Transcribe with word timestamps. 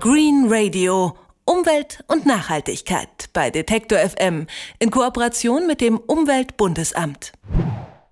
Green 0.00 0.46
Radio. 0.48 1.16
Umwelt 1.44 2.04
und 2.06 2.24
Nachhaltigkeit 2.24 3.30
bei 3.32 3.50
Detektor 3.50 3.98
FM 3.98 4.46
in 4.78 4.92
Kooperation 4.92 5.66
mit 5.66 5.80
dem 5.80 5.98
Umweltbundesamt. 5.98 7.32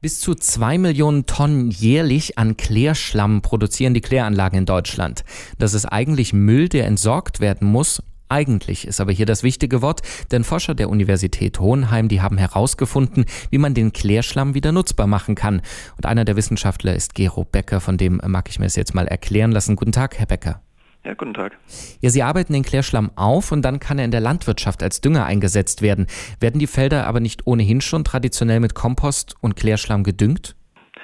Bis 0.00 0.18
zu 0.18 0.34
zwei 0.34 0.78
Millionen 0.78 1.26
Tonnen 1.26 1.70
jährlich 1.70 2.38
an 2.38 2.56
Klärschlamm 2.56 3.40
produzieren 3.40 3.94
die 3.94 4.00
Kläranlagen 4.00 4.58
in 4.58 4.66
Deutschland. 4.66 5.22
Das 5.60 5.74
ist 5.74 5.84
eigentlich 5.84 6.32
Müll, 6.32 6.68
der 6.68 6.86
entsorgt 6.86 7.38
werden 7.38 7.68
muss. 7.68 8.02
Eigentlich 8.28 8.84
ist 8.84 9.00
aber 9.00 9.12
hier 9.12 9.26
das 9.26 9.44
wichtige 9.44 9.80
Wort, 9.80 10.02
denn 10.32 10.42
Forscher 10.42 10.74
der 10.74 10.90
Universität 10.90 11.60
Hohenheim, 11.60 12.08
die 12.08 12.20
haben 12.20 12.36
herausgefunden, 12.36 13.26
wie 13.50 13.58
man 13.58 13.74
den 13.74 13.92
Klärschlamm 13.92 14.54
wieder 14.54 14.72
nutzbar 14.72 15.06
machen 15.06 15.36
kann. 15.36 15.62
Und 15.96 16.06
einer 16.06 16.24
der 16.24 16.34
Wissenschaftler 16.34 16.96
ist 16.96 17.14
Gero 17.14 17.44
Becker, 17.44 17.80
von 17.80 17.96
dem 17.96 18.20
mag 18.26 18.48
ich 18.48 18.58
mir 18.58 18.66
es 18.66 18.74
jetzt 18.74 18.94
mal 18.94 19.06
erklären 19.06 19.52
lassen. 19.52 19.76
Guten 19.76 19.92
Tag, 19.92 20.18
Herr 20.18 20.26
Becker. 20.26 20.65
Ja, 21.06 21.14
guten 21.14 21.34
Tag. 21.34 21.56
Ja, 22.00 22.10
Sie 22.10 22.24
arbeiten 22.24 22.52
den 22.52 22.64
Klärschlamm 22.64 23.12
auf 23.14 23.52
und 23.52 23.62
dann 23.62 23.78
kann 23.78 23.96
er 24.00 24.04
in 24.04 24.10
der 24.10 24.20
Landwirtschaft 24.20 24.82
als 24.82 25.00
Dünger 25.00 25.24
eingesetzt 25.24 25.80
werden. 25.80 26.08
Werden 26.40 26.58
die 26.58 26.66
Felder 26.66 27.06
aber 27.06 27.20
nicht 27.20 27.46
ohnehin 27.46 27.80
schon 27.80 28.02
traditionell 28.02 28.58
mit 28.58 28.74
Kompost 28.74 29.36
und 29.40 29.54
Klärschlamm 29.54 30.02
gedüngt? 30.02 30.56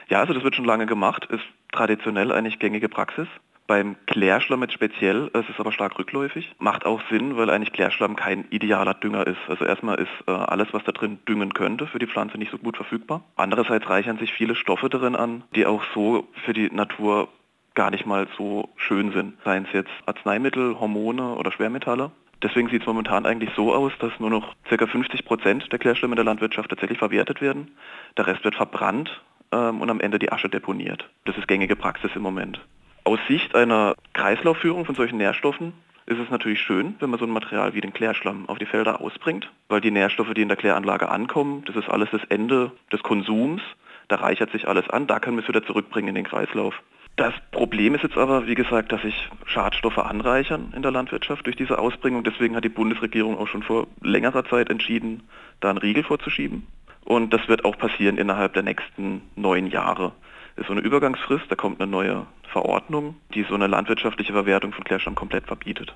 Ja, 0.08 0.18
also 0.18 0.34
das 0.34 0.42
wird 0.42 0.56
schon 0.56 0.64
lange 0.64 0.86
gemacht, 0.86 1.28
ist 1.30 1.44
traditionell 1.70 2.32
eigentlich 2.32 2.58
gängige 2.58 2.88
Praxis. 2.88 3.28
Beim 3.68 3.94
Klärschlamm 4.06 4.62
jetzt 4.62 4.74
speziell 4.74 5.30
ist 5.34 5.48
es 5.48 5.60
aber 5.60 5.70
stark 5.70 5.96
rückläufig. 5.96 6.52
Macht 6.58 6.84
auch 6.84 7.00
Sinn, 7.08 7.36
weil 7.36 7.48
eigentlich 7.48 7.72
Klärschlamm 7.72 8.16
kein 8.16 8.46
idealer 8.50 8.94
Dünger 8.94 9.24
ist. 9.28 9.38
Also 9.46 9.64
erstmal 9.64 10.00
ist 10.00 10.10
äh, 10.26 10.32
alles, 10.32 10.66
was 10.72 10.82
da 10.82 10.90
drin 10.90 11.20
düngen 11.28 11.54
könnte, 11.54 11.86
für 11.86 12.00
die 12.00 12.08
Pflanze 12.08 12.38
nicht 12.38 12.50
so 12.50 12.58
gut 12.58 12.76
verfügbar. 12.76 13.22
Andererseits 13.36 13.88
reichern 13.88 14.18
sich 14.18 14.32
viele 14.32 14.56
Stoffe 14.56 14.88
darin 14.88 15.14
an, 15.14 15.44
die 15.54 15.64
auch 15.64 15.84
so 15.94 16.26
für 16.44 16.52
die 16.52 16.70
Natur 16.70 17.28
gar 17.74 17.90
nicht 17.90 18.06
mal 18.06 18.26
so 18.36 18.68
schön 18.76 19.12
sind. 19.12 19.34
Seien 19.44 19.64
es 19.64 19.72
jetzt 19.72 19.90
Arzneimittel, 20.06 20.78
Hormone 20.78 21.34
oder 21.34 21.52
Schwermetalle. 21.52 22.10
Deswegen 22.42 22.68
sieht 22.68 22.82
es 22.82 22.86
momentan 22.86 23.24
eigentlich 23.24 23.50
so 23.54 23.72
aus, 23.72 23.92
dass 24.00 24.18
nur 24.18 24.30
noch 24.30 24.54
ca. 24.68 24.86
50 24.86 25.24
Prozent 25.24 25.70
der 25.70 25.78
Klärschlämme 25.78 26.16
der 26.16 26.24
Landwirtschaft 26.24 26.70
tatsächlich 26.70 26.98
verwertet 26.98 27.40
werden. 27.40 27.76
Der 28.16 28.26
Rest 28.26 28.44
wird 28.44 28.56
verbrannt 28.56 29.22
ähm, 29.52 29.80
und 29.80 29.90
am 29.90 30.00
Ende 30.00 30.18
die 30.18 30.32
Asche 30.32 30.48
deponiert. 30.48 31.08
Das 31.24 31.38
ist 31.38 31.46
gängige 31.46 31.76
Praxis 31.76 32.10
im 32.16 32.22
Moment. 32.22 32.60
Aus 33.04 33.20
Sicht 33.28 33.54
einer 33.54 33.94
Kreislaufführung 34.12 34.84
von 34.84 34.94
solchen 34.94 35.18
Nährstoffen 35.18 35.72
ist 36.06 36.18
es 36.18 36.30
natürlich 36.30 36.60
schön, 36.60 36.96
wenn 36.98 37.10
man 37.10 37.20
so 37.20 37.26
ein 37.26 37.30
Material 37.30 37.74
wie 37.74 37.80
den 37.80 37.92
Klärschlamm 37.92 38.48
auf 38.48 38.58
die 38.58 38.66
Felder 38.66 39.00
ausbringt, 39.00 39.50
weil 39.68 39.80
die 39.80 39.90
Nährstoffe, 39.92 40.34
die 40.34 40.42
in 40.42 40.48
der 40.48 40.56
Kläranlage 40.56 41.08
ankommen, 41.08 41.64
das 41.66 41.76
ist 41.76 41.88
alles 41.88 42.10
das 42.10 42.24
Ende 42.28 42.72
des 42.92 43.02
Konsums, 43.02 43.62
da 44.08 44.16
reichert 44.16 44.50
sich 44.50 44.66
alles 44.66 44.88
an, 44.90 45.06
da 45.06 45.20
können 45.20 45.36
wir 45.36 45.42
es 45.42 45.48
wieder 45.48 45.64
zurückbringen 45.64 46.08
in 46.08 46.14
den 46.16 46.24
Kreislauf. 46.24 46.74
Das 47.16 47.34
Problem 47.50 47.94
ist 47.94 48.02
jetzt 48.02 48.16
aber, 48.16 48.46
wie 48.46 48.54
gesagt, 48.54 48.90
dass 48.90 49.02
sich 49.02 49.28
Schadstoffe 49.44 49.98
anreichern 49.98 50.72
in 50.74 50.82
der 50.82 50.90
Landwirtschaft 50.90 51.44
durch 51.46 51.56
diese 51.56 51.78
Ausbringung. 51.78 52.24
Deswegen 52.24 52.56
hat 52.56 52.64
die 52.64 52.70
Bundesregierung 52.70 53.36
auch 53.38 53.48
schon 53.48 53.62
vor 53.62 53.86
längerer 54.00 54.44
Zeit 54.46 54.70
entschieden, 54.70 55.22
da 55.60 55.70
einen 55.70 55.78
Riegel 55.78 56.04
vorzuschieben. 56.04 56.66
Und 57.04 57.32
das 57.32 57.48
wird 57.48 57.64
auch 57.64 57.76
passieren 57.76 58.16
innerhalb 58.16 58.54
der 58.54 58.62
nächsten 58.62 59.22
neun 59.36 59.66
Jahre. 59.66 60.12
Das 60.56 60.64
ist 60.64 60.68
so 60.68 60.72
eine 60.72 60.82
Übergangsfrist, 60.82 61.44
da 61.48 61.54
kommt 61.54 61.80
eine 61.80 61.90
neue 61.90 62.26
Verordnung, 62.50 63.16
die 63.34 63.44
so 63.48 63.54
eine 63.54 63.66
landwirtschaftliche 63.66 64.32
Verwertung 64.32 64.72
von 64.72 64.84
Klärschlamm 64.84 65.14
komplett 65.14 65.46
verbietet. 65.46 65.94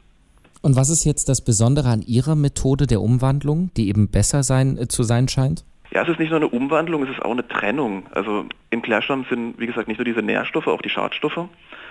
Und 0.63 0.77
was 0.77 0.89
ist 0.91 1.05
jetzt 1.05 1.29
das 1.29 1.43
Besondere 1.43 1.89
an 1.89 2.03
Ihrer 2.03 2.35
Methode 2.35 2.87
der 2.87 3.01
Umwandlung, 3.01 3.71
die 3.77 3.89
eben 3.89 4.09
besser 4.09 4.43
sein, 4.43 4.77
äh, 4.79 4.89
zu 4.89 5.03
sein 5.03 5.29
scheint? 5.29 5.65
Ja, 5.97 6.03
es 6.03 6.11
ist 6.11 6.19
nicht 6.19 6.29
nur 6.29 6.41
eine 6.41 6.49
Umwandlung, 6.49 7.05
es 7.05 7.09
ist 7.09 7.25
auch 7.25 7.31
eine 7.31 7.49
Trennung. 7.49 8.05
Also 8.11 8.45
im 8.69 8.83
Klärschlamm 8.83 9.25
sind, 9.31 9.59
wie 9.59 9.67
gesagt, 9.67 9.89
nicht 9.89 9.97
nur 9.97 10.05
diese 10.05 10.21
Nährstoffe, 10.21 10.67
auch 10.67 10.83
die 10.83 10.91
Schadstoffe 10.91 11.49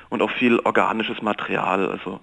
und 0.10 0.22
auch 0.22 0.30
viel 0.30 0.60
organisches 0.60 1.24
Material, 1.24 1.90
also 1.90 2.20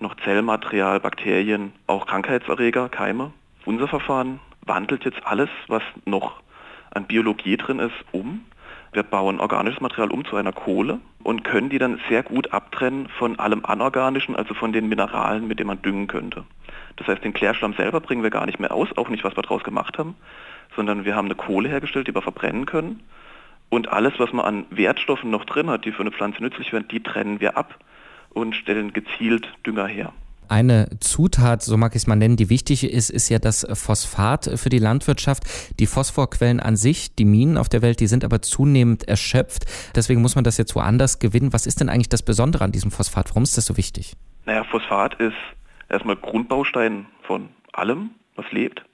noch 0.00 0.16
Zellmaterial, 0.24 0.98
Bakterien, 0.98 1.74
auch 1.88 2.06
Krankheitserreger, 2.06 2.88
Keime. 2.88 3.32
Unser 3.66 3.86
Verfahren 3.86 4.40
wandelt 4.64 5.04
jetzt 5.04 5.26
alles, 5.26 5.50
was 5.68 5.82
noch 6.06 6.40
an 6.94 7.04
Biologie 7.04 7.58
drin 7.58 7.80
ist, 7.80 7.92
um. 8.12 8.46
Wir 8.94 9.02
bauen 9.02 9.38
organisches 9.38 9.82
Material 9.82 10.12
um 10.12 10.24
zu 10.24 10.36
einer 10.36 10.52
Kohle 10.52 11.00
und 11.22 11.44
können 11.44 11.68
die 11.68 11.78
dann 11.78 12.00
sehr 12.08 12.22
gut 12.22 12.54
abtrennen 12.54 13.10
von 13.10 13.38
allem 13.38 13.62
Anorganischen, 13.66 14.36
also 14.36 14.54
von 14.54 14.72
den 14.72 14.88
Mineralen, 14.88 15.46
mit 15.46 15.58
denen 15.58 15.68
man 15.68 15.82
düngen 15.82 16.06
könnte. 16.06 16.44
Das 16.96 17.06
heißt, 17.06 17.22
den 17.22 17.34
Klärschlamm 17.34 17.74
selber 17.74 18.00
bringen 18.00 18.22
wir 18.22 18.30
gar 18.30 18.46
nicht 18.46 18.58
mehr 18.58 18.72
aus, 18.72 18.88
auch 18.96 19.08
nicht, 19.08 19.24
was 19.24 19.36
wir 19.36 19.42
daraus 19.42 19.62
gemacht 19.64 19.98
haben, 19.98 20.16
sondern 20.74 21.04
wir 21.04 21.14
haben 21.14 21.26
eine 21.26 21.34
Kohle 21.34 21.68
hergestellt, 21.68 22.08
die 22.08 22.14
wir 22.14 22.22
verbrennen 22.22 22.66
können. 22.66 23.02
Und 23.68 23.88
alles, 23.88 24.14
was 24.18 24.32
man 24.32 24.44
an 24.44 24.66
Wertstoffen 24.70 25.30
noch 25.30 25.44
drin 25.44 25.68
hat, 25.68 25.84
die 25.84 25.92
für 25.92 26.00
eine 26.00 26.12
Pflanze 26.12 26.42
nützlich 26.42 26.72
werden, 26.72 26.88
die 26.90 27.02
trennen 27.02 27.40
wir 27.40 27.56
ab 27.56 27.78
und 28.30 28.54
stellen 28.54 28.92
gezielt 28.92 29.48
Dünger 29.66 29.86
her. 29.86 30.12
Eine 30.48 30.88
Zutat, 31.00 31.62
so 31.62 31.76
mag 31.76 31.96
ich 31.96 32.02
es 32.02 32.06
mal 32.06 32.14
nennen, 32.14 32.36
die 32.36 32.48
wichtig 32.48 32.84
ist, 32.84 33.10
ist 33.10 33.28
ja 33.28 33.40
das 33.40 33.66
Phosphat 33.72 34.48
für 34.54 34.68
die 34.68 34.78
Landwirtschaft. 34.78 35.42
Die 35.80 35.86
Phosphorquellen 35.86 36.60
an 36.60 36.76
sich, 36.76 37.16
die 37.16 37.24
Minen 37.24 37.58
auf 37.58 37.68
der 37.68 37.82
Welt, 37.82 37.98
die 37.98 38.06
sind 38.06 38.24
aber 38.24 38.42
zunehmend 38.42 39.08
erschöpft. 39.08 39.64
Deswegen 39.96 40.22
muss 40.22 40.36
man 40.36 40.44
das 40.44 40.56
jetzt 40.56 40.76
woanders 40.76 41.18
gewinnen. 41.18 41.52
Was 41.52 41.66
ist 41.66 41.80
denn 41.80 41.88
eigentlich 41.88 42.08
das 42.08 42.22
Besondere 42.22 42.62
an 42.62 42.70
diesem 42.70 42.92
Phosphat? 42.92 43.30
Warum 43.30 43.42
ist 43.42 43.56
das 43.56 43.66
so 43.66 43.76
wichtig? 43.76 44.12
Naja, 44.44 44.62
Phosphat 44.62 45.14
ist 45.14 45.34
erstmal 45.88 46.16
Grundbaustein 46.16 47.06
von 47.22 47.48
allem, 47.72 48.10
was 48.34 48.50
lebt 48.52 48.84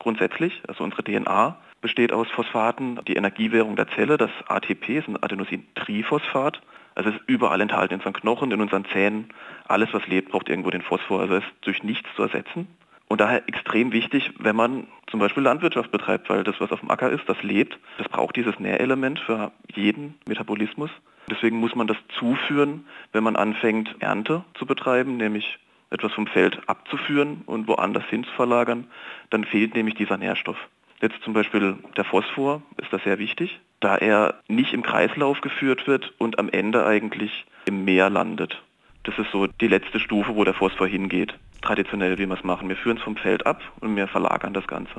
grundsätzlich. 0.00 0.60
Also 0.66 0.82
unsere 0.82 1.04
DNA 1.04 1.56
besteht 1.80 2.12
aus 2.12 2.28
Phosphaten. 2.30 3.00
Die 3.06 3.14
Energiewährung 3.14 3.76
der 3.76 3.88
Zelle, 3.88 4.16
das 4.16 4.30
ATP, 4.48 4.98
ist 4.98 5.08
ein 5.08 5.22
Adenosintriphosphat. 5.22 6.60
Also 6.96 7.10
es 7.10 7.16
ist 7.16 7.22
überall 7.28 7.60
enthalten, 7.60 7.94
in 7.94 8.00
unseren 8.00 8.14
Knochen, 8.14 8.50
in 8.50 8.60
unseren 8.60 8.84
Zähnen. 8.86 9.28
Alles, 9.68 9.90
was 9.92 10.06
lebt, 10.08 10.30
braucht 10.30 10.48
irgendwo 10.48 10.70
den 10.70 10.82
Phosphor. 10.82 11.20
Also 11.20 11.36
es 11.36 11.44
ist 11.44 11.52
durch 11.60 11.82
nichts 11.84 12.08
zu 12.16 12.22
ersetzen. 12.22 12.66
Und 13.06 13.20
daher 13.20 13.48
extrem 13.48 13.92
wichtig, 13.92 14.32
wenn 14.38 14.56
man 14.56 14.86
zum 15.08 15.18
Beispiel 15.20 15.42
Landwirtschaft 15.42 15.90
betreibt, 15.90 16.30
weil 16.30 16.44
das, 16.44 16.60
was 16.60 16.70
auf 16.70 16.80
dem 16.80 16.90
Acker 16.90 17.10
ist, 17.10 17.28
das 17.28 17.42
lebt, 17.42 17.78
das 17.98 18.08
braucht 18.08 18.36
dieses 18.36 18.58
Nährelement 18.60 19.18
für 19.18 19.50
jeden 19.74 20.14
Metabolismus. 20.28 20.90
Deswegen 21.28 21.58
muss 21.58 21.74
man 21.74 21.88
das 21.88 21.96
zuführen, 22.18 22.86
wenn 23.12 23.24
man 23.24 23.36
anfängt, 23.36 23.96
Ernte 24.00 24.44
zu 24.54 24.64
betreiben, 24.64 25.16
nämlich 25.16 25.58
etwas 25.90 26.12
vom 26.12 26.26
Feld 26.26 26.60
abzuführen 26.68 27.42
und 27.46 27.68
woanders 27.68 28.04
hin 28.06 28.24
zu 28.24 28.30
verlagern, 28.32 28.86
dann 29.30 29.44
fehlt 29.44 29.74
nämlich 29.74 29.94
dieser 29.94 30.16
Nährstoff. 30.16 30.56
Jetzt 31.02 31.22
zum 31.22 31.32
Beispiel 31.32 31.76
der 31.96 32.04
Phosphor 32.04 32.62
ist 32.76 32.92
da 32.92 32.98
sehr 32.98 33.18
wichtig, 33.18 33.60
da 33.80 33.96
er 33.96 34.40
nicht 34.48 34.72
im 34.72 34.82
Kreislauf 34.82 35.40
geführt 35.40 35.86
wird 35.86 36.12
und 36.18 36.38
am 36.38 36.48
Ende 36.50 36.84
eigentlich 36.86 37.46
im 37.64 37.84
Meer 37.84 38.10
landet. 38.10 38.62
Das 39.04 39.18
ist 39.18 39.30
so 39.32 39.46
die 39.46 39.68
letzte 39.68 39.98
Stufe, 39.98 40.34
wo 40.34 40.44
der 40.44 40.54
Phosphor 40.54 40.86
hingeht. 40.86 41.32
Traditionell, 41.62 42.18
wie 42.18 42.26
wir 42.26 42.36
es 42.36 42.44
machen. 42.44 42.68
Wir 42.68 42.76
führen 42.76 42.96
es 42.96 43.02
vom 43.02 43.16
Feld 43.16 43.46
ab 43.46 43.60
und 43.80 43.96
wir 43.96 44.08
verlagern 44.08 44.54
das 44.54 44.66
Ganze. 44.66 44.92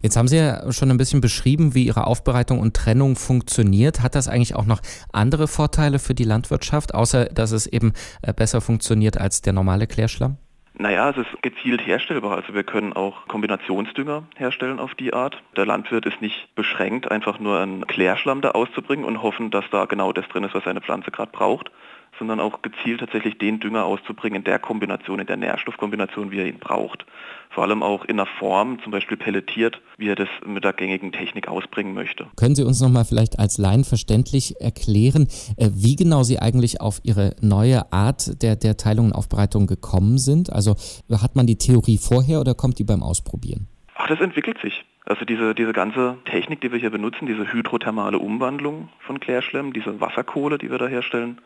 Jetzt 0.00 0.16
haben 0.16 0.28
Sie 0.28 0.36
ja 0.36 0.72
schon 0.72 0.90
ein 0.90 0.96
bisschen 0.96 1.20
beschrieben, 1.20 1.74
wie 1.74 1.84
Ihre 1.84 2.06
Aufbereitung 2.06 2.60
und 2.60 2.74
Trennung 2.74 3.16
funktioniert. 3.16 4.02
Hat 4.02 4.14
das 4.14 4.28
eigentlich 4.28 4.54
auch 4.54 4.66
noch 4.66 4.80
andere 5.12 5.48
Vorteile 5.48 5.98
für 5.98 6.14
die 6.14 6.24
Landwirtschaft, 6.24 6.94
außer 6.94 7.26
dass 7.26 7.52
es 7.52 7.66
eben 7.66 7.92
äh, 8.22 8.32
besser 8.32 8.60
funktioniert 8.60 9.18
als 9.18 9.42
der 9.42 9.52
normale 9.52 9.86
Klärschlamm? 9.86 10.36
Naja, 10.76 11.10
es 11.10 11.18
ist 11.18 11.42
gezielt 11.42 11.86
herstellbar. 11.86 12.36
Also 12.36 12.52
wir 12.52 12.64
können 12.64 12.92
auch 12.92 13.28
Kombinationsdünger 13.28 14.24
herstellen 14.36 14.80
auf 14.80 14.94
die 14.96 15.12
Art. 15.12 15.40
Der 15.56 15.66
Landwirt 15.66 16.04
ist 16.04 16.20
nicht 16.20 16.52
beschränkt, 16.56 17.10
einfach 17.12 17.38
nur 17.38 17.60
einen 17.60 17.86
Klärschlamm 17.86 18.40
da 18.40 18.50
auszubringen 18.50 19.04
und 19.04 19.22
hoffen, 19.22 19.52
dass 19.52 19.64
da 19.70 19.84
genau 19.84 20.12
das 20.12 20.26
drin 20.28 20.42
ist, 20.42 20.54
was 20.54 20.64
seine 20.64 20.80
Pflanze 20.80 21.12
gerade 21.12 21.30
braucht, 21.30 21.70
sondern 22.18 22.40
auch 22.40 22.62
gezielt 22.62 23.00
tatsächlich 23.00 23.38
den 23.38 23.60
Dünger 23.60 23.84
auszubringen 23.84 24.38
in 24.38 24.44
der 24.44 24.58
Kombination, 24.58 25.18
in 25.18 25.26
der 25.26 25.36
Nährstoffkombination, 25.36 26.30
wie 26.30 26.38
er 26.38 26.46
ihn 26.46 26.58
braucht. 26.58 27.04
Vor 27.50 27.62
allem 27.62 27.82
auch 27.82 28.04
in 28.04 28.16
der 28.16 28.26
Form, 28.26 28.78
zum 28.82 28.90
Beispiel 28.90 29.16
pelletiert, 29.16 29.80
wie 29.96 30.08
er 30.08 30.16
das 30.16 30.28
mit 30.44 30.64
der 30.64 30.72
gängigen 30.72 31.12
Technik 31.12 31.46
ausbringen 31.46 31.94
möchte. 31.94 32.26
Können 32.36 32.56
Sie 32.56 32.64
uns 32.64 32.80
nochmal 32.80 33.04
vielleicht 33.04 33.38
als 33.38 33.58
Laien 33.58 33.84
verständlich 33.84 34.60
erklären, 34.60 35.28
äh, 35.56 35.70
wie 35.72 35.96
genau 35.96 36.24
Sie 36.24 36.38
eigentlich 36.38 36.80
auf 36.80 37.00
Ihre 37.04 37.36
neue 37.40 37.92
Art 37.92 38.42
der, 38.42 38.56
der 38.56 38.76
Teilung 38.76 39.06
und 39.06 39.12
Aufbereitung 39.12 39.66
gekommen 39.66 40.18
sind? 40.18 40.52
Also 40.52 40.74
hat 41.10 41.36
man 41.36 41.46
die 41.46 41.58
Theorie 41.58 41.98
vorher 41.98 42.40
oder 42.40 42.54
kommt 42.54 42.78
die 42.78 42.84
beim 42.84 43.02
Ausprobieren? 43.02 43.68
Ach, 44.04 44.08
das 44.08 44.20
entwickelt 44.20 44.58
sich. 44.58 44.84
Also 45.06 45.24
diese, 45.24 45.54
diese 45.54 45.72
ganze 45.72 46.18
Technik, 46.26 46.60
die 46.60 46.70
wir 46.70 46.78
hier 46.78 46.90
benutzen, 46.90 47.24
diese 47.24 47.50
hydrothermale 47.50 48.18
Umwandlung 48.18 48.90
von 48.98 49.18
Klärschlemm, 49.18 49.72
diese 49.72 49.98
Wasserkohle, 49.98 50.58
die 50.58 50.70
wir 50.70 50.76
da 50.76 50.86
herstellen, 50.88 51.40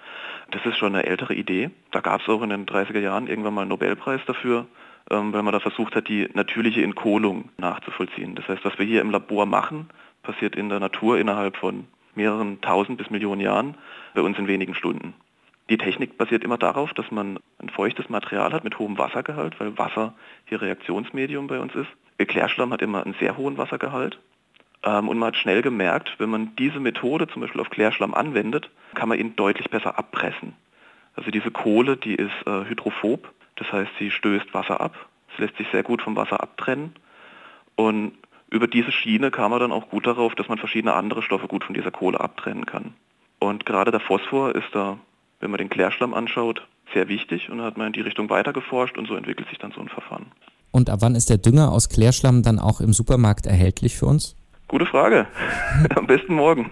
das 0.51 0.67
ist 0.67 0.77
schon 0.77 0.93
eine 0.93 1.07
ältere 1.07 1.35
Idee. 1.35 1.71
Da 1.93 2.01
gab 2.01 2.21
es 2.21 2.29
auch 2.29 2.43
in 2.43 2.51
den 2.51 2.67
30er 2.67 2.99
Jahren 2.99 3.29
irgendwann 3.29 3.55
mal 3.55 3.61
einen 3.61 3.69
Nobelpreis 3.69 4.23
dafür, 4.27 4.67
ähm, 5.09 5.33
weil 5.33 5.45
man 5.45 5.53
da 5.53 5.61
versucht 5.61 5.95
hat, 5.95 6.09
die 6.09 6.29
natürliche 6.35 6.83
Entkohlung 6.83 7.51
nachzuvollziehen. 7.59 8.35
Das 8.35 8.49
heißt, 8.49 8.65
was 8.65 8.77
wir 8.77 8.87
hier 8.87 9.03
im 9.03 9.13
Labor 9.13 9.47
machen, 9.47 9.89
passiert 10.25 10.57
in 10.57 10.69
der 10.69 10.81
Natur 10.81 11.17
innerhalb 11.17 11.57
von 11.57 11.87
mehreren 12.17 12.61
tausend 12.61 12.99
bis 12.99 13.09
Millionen 13.09 13.41
Jahren, 13.41 13.77
bei 14.15 14.23
uns 14.23 14.37
in 14.37 14.49
wenigen 14.49 14.75
Stunden. 14.75 15.15
Die 15.71 15.79
Technik 15.79 16.19
basiert 16.19 16.43
immer 16.43 16.59
darauf, 16.59 16.93
dass 16.93 17.13
man 17.13 17.39
ein 17.63 17.69
feuchtes 17.69 18.09
Material 18.09 18.53
hat 18.53 18.65
mit 18.65 18.81
hohem 18.81 18.99
Wassergehalt, 18.99 19.61
weil 19.61 19.79
Wasser 19.79 20.15
hier 20.47 20.61
Reaktionsmedium 20.61 21.47
bei 21.47 21.61
uns 21.61 21.73
ist. 21.77 21.91
Klärschlamm 22.27 22.73
hat 22.73 22.83
immer 22.83 23.05
einen 23.05 23.15
sehr 23.21 23.37
hohen 23.37 23.59
Wassergehalt. 23.59 24.19
Ähm, 24.83 25.09
und 25.09 25.19
man 25.19 25.29
hat 25.29 25.37
schnell 25.37 25.63
gemerkt, 25.63 26.15
wenn 26.19 26.31
man 26.31 26.55
diese 26.57 26.81
Methode 26.81 27.29
zum 27.29 27.43
Beispiel 27.43 27.61
auf 27.61 27.71
Klärschlamm 27.71 28.15
anwendet, 28.15 28.71
kann 28.95 29.09
man 29.09 29.19
ihn 29.19 29.37
deutlich 29.37 29.71
besser 29.71 29.99
abpressen. 29.99 30.55
Also 31.15 31.31
diese 31.31 31.51
Kohle, 31.51 31.97
die 31.97 32.15
ist 32.15 32.47
äh, 32.47 32.65
hydrophob. 32.65 33.33
Das 33.57 33.73
heißt, 33.73 33.91
sie 33.99 34.11
stößt 34.11 34.55
Wasser 34.55 34.81
ab. 34.81 35.09
Es 35.33 35.39
lässt 35.39 35.57
sich 35.57 35.69
sehr 35.73 35.83
gut 35.83 36.03
vom 36.03 36.17
Wasser 36.17 36.41
abtrennen. 36.41 36.95
Und 37.75 38.13
über 38.51 38.67
diese 38.67 38.93
Schiene 38.93 39.31
kam 39.31 39.51
man 39.51 39.61
dann 39.61 39.73
auch 39.73 39.91
gut 39.91 40.07
darauf, 40.07 40.35
dass 40.35 40.49
man 40.49 40.59
verschiedene 40.59 40.95
andere 40.95 41.23
Stoffe 41.23 41.49
gut 41.49 41.65
von 41.65 41.75
dieser 41.75 41.91
Kohle 41.91 42.21
abtrennen 42.21 42.67
kann. 42.67 42.95
Und 43.41 43.67
gerade 43.67 43.91
der 43.91 44.01
Phosphor 44.01 44.55
ist 44.55 44.69
da, 44.73 44.99
wenn 45.41 45.51
man 45.51 45.59
den 45.59 45.69
Klärschlamm 45.69 46.15
anschaut, 46.15 46.67
sehr 46.95 47.09
wichtig 47.09 47.51
und 47.51 47.59
da 47.59 47.65
hat 47.65 47.77
man 47.77 47.89
in 47.89 47.93
die 47.93 48.01
Richtung 48.01 48.31
weiter 48.31 48.53
geforscht 48.53 48.97
und 48.97 49.07
so 49.07 49.15
entwickelt 49.15 49.49
sich 49.49 49.59
dann 49.59 49.73
so 49.73 49.81
ein 49.81 49.89
Verfahren. 49.89 50.33
Und 50.71 50.91
ab 50.91 51.01
wann 51.03 51.15
ist 51.15 51.31
der 51.31 51.39
Dünger 51.39 51.73
aus 51.73 51.89
Klärschlamm 51.89 52.43
dann 52.43 52.59
auch 52.59 52.81
im 52.81 52.93
Supermarkt 52.93 53.47
erhältlich 53.47 53.97
für 53.97 54.07
uns? 54.07 54.37
Gute 54.69 54.87
Frage. 54.87 55.27
Am 55.97 56.07
besten 56.07 56.35
morgen. 56.35 56.71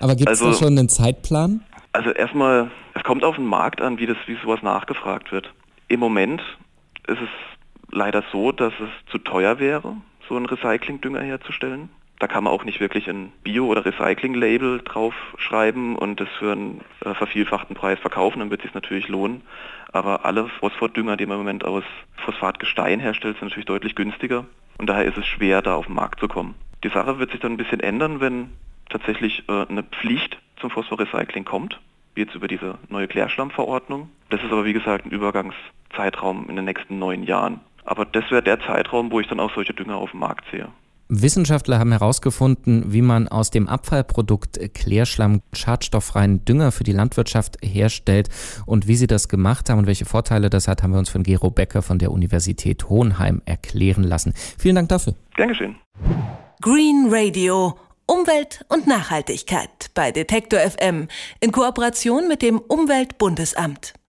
Aber 0.00 0.16
gibt 0.16 0.30
es 0.30 0.40
also, 0.40 0.52
da 0.52 0.58
schon 0.58 0.78
einen 0.78 0.88
Zeitplan? 0.88 1.62
Also 1.92 2.10
erstmal, 2.10 2.70
es 2.94 3.02
kommt 3.04 3.24
auf 3.24 3.36
den 3.36 3.46
Markt 3.46 3.80
an, 3.80 3.98
wie, 3.98 4.06
das, 4.06 4.16
wie 4.26 4.36
sowas 4.42 4.62
nachgefragt 4.62 5.30
wird. 5.30 5.52
Im 5.88 6.00
Moment 6.00 6.40
ist 7.06 7.18
es 7.20 7.28
leider 7.90 8.24
so, 8.32 8.52
dass 8.52 8.72
es 8.80 9.10
zu 9.10 9.18
teuer 9.18 9.58
wäre, 9.58 9.96
so 10.28 10.36
einen 10.36 10.46
Recyclingdünger 10.46 11.20
herzustellen. 11.20 11.90
Da 12.20 12.26
kann 12.26 12.44
man 12.44 12.52
auch 12.52 12.64
nicht 12.64 12.80
wirklich 12.80 13.08
ein 13.08 13.32
Bio- 13.42 13.66
oder 13.66 13.84
Recycling-Label 13.86 14.82
draufschreiben 14.84 15.96
und 15.96 16.20
das 16.20 16.28
für 16.38 16.52
einen 16.52 16.82
äh, 17.02 17.14
vervielfachten 17.14 17.74
Preis 17.74 17.98
verkaufen, 17.98 18.40
dann 18.40 18.50
wird 18.50 18.60
es 18.60 18.66
sich 18.66 18.74
natürlich 18.74 19.08
lohnen. 19.08 19.40
Aber 19.90 20.26
alle 20.26 20.46
Phosphordünger, 20.60 21.16
die 21.16 21.24
man 21.24 21.38
im 21.38 21.44
Moment 21.44 21.64
aus 21.64 21.82
Phosphatgestein 22.18 23.00
herstellt, 23.00 23.38
sind 23.38 23.48
natürlich 23.48 23.64
deutlich 23.64 23.94
günstiger 23.94 24.44
und 24.76 24.88
daher 24.88 25.06
ist 25.06 25.16
es 25.16 25.26
schwer, 25.26 25.62
da 25.62 25.74
auf 25.74 25.86
den 25.86 25.94
Markt 25.94 26.20
zu 26.20 26.28
kommen. 26.28 26.54
Die 26.84 26.90
Sache 26.90 27.18
wird 27.18 27.30
sich 27.30 27.40
dann 27.40 27.52
ein 27.52 27.56
bisschen 27.56 27.80
ändern, 27.80 28.20
wenn 28.20 28.50
tatsächlich 28.90 29.48
äh, 29.48 29.66
eine 29.66 29.82
Pflicht 29.82 30.38
zum 30.60 30.70
Phosphorrecycling 30.70 31.46
kommt, 31.46 31.80
wie 32.14 32.20
jetzt 32.20 32.34
über 32.34 32.48
diese 32.48 32.76
neue 32.90 33.08
Klärschlammverordnung. 33.08 34.10
Das 34.28 34.42
ist 34.42 34.52
aber 34.52 34.66
wie 34.66 34.74
gesagt 34.74 35.06
ein 35.06 35.10
Übergangszeitraum 35.10 36.50
in 36.50 36.56
den 36.56 36.66
nächsten 36.66 36.98
neun 36.98 37.22
Jahren. 37.22 37.60
Aber 37.86 38.04
das 38.04 38.30
wäre 38.30 38.42
der 38.42 38.60
Zeitraum, 38.60 39.10
wo 39.10 39.20
ich 39.20 39.26
dann 39.26 39.40
auch 39.40 39.54
solche 39.54 39.72
Dünger 39.72 39.96
auf 39.96 40.10
dem 40.10 40.20
Markt 40.20 40.44
sehe. 40.50 40.68
Wissenschaftler 41.10 41.80
haben 41.80 41.90
herausgefunden, 41.90 42.92
wie 42.92 43.02
man 43.02 43.26
aus 43.26 43.50
dem 43.50 43.68
Abfallprodukt 43.68 44.60
Klärschlamm 44.74 45.42
schadstofffreien 45.52 46.44
Dünger 46.44 46.70
für 46.70 46.84
die 46.84 46.92
Landwirtschaft 46.92 47.58
herstellt 47.62 48.28
und 48.64 48.86
wie 48.86 48.94
sie 48.94 49.08
das 49.08 49.28
gemacht 49.28 49.68
haben 49.68 49.80
und 49.80 49.86
welche 49.86 50.04
Vorteile 50.04 50.50
das 50.50 50.68
hat, 50.68 50.82
haben 50.82 50.92
wir 50.92 51.00
uns 51.00 51.10
von 51.10 51.24
Gero 51.24 51.50
Becker 51.50 51.82
von 51.82 51.98
der 51.98 52.12
Universität 52.12 52.88
Hohenheim 52.88 53.42
erklären 53.44 54.04
lassen. 54.04 54.34
Vielen 54.56 54.76
Dank 54.76 54.88
dafür. 54.88 55.16
Gern 55.34 55.48
geschehen. 55.48 55.76
Green 56.62 57.08
Radio 57.10 57.76
Umwelt 58.06 58.64
und 58.68 58.86
Nachhaltigkeit 58.86 59.90
bei 59.94 60.12
Detektor 60.12 60.58
FM 60.58 61.08
in 61.40 61.52
Kooperation 61.52 62.28
mit 62.28 62.42
dem 62.42 62.58
Umweltbundesamt. 62.58 63.94